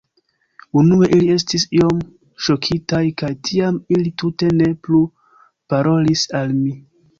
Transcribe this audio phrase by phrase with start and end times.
[0.79, 1.99] Unue ili estis iom
[2.45, 5.05] ŝokitaj kaj tiam ili tute ne plu
[5.75, 6.77] parolis al mi.